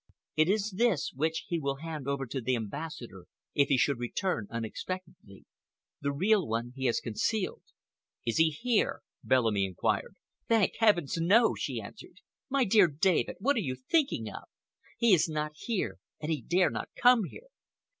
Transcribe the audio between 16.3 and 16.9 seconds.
he dare not